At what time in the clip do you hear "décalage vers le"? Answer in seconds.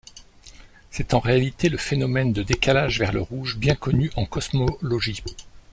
2.41-3.21